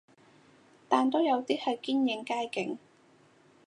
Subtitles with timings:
[0.89, 2.79] 但都有啲係堅影街景